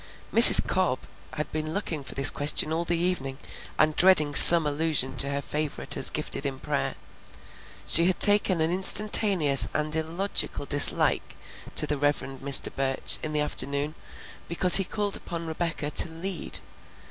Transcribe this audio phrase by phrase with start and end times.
[0.33, 0.65] Mrs.
[0.65, 1.01] Cobb
[1.33, 3.37] had been looking for this question all the evening
[3.77, 6.95] and dreading some allusion to her favorite as gifted in prayer.
[7.85, 11.37] She had taken an instantaneous and illogical dislike
[11.75, 12.17] to the Rev.
[12.43, 12.73] Mr.
[12.75, 13.93] Burch in the afternoon
[14.47, 16.61] because he called upon Rebecca to "lead."